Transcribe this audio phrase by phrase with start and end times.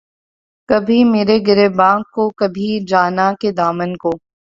[0.69, 4.11] کبھی میرے گریباں کو‘ کبھی جاناں کے دامن کو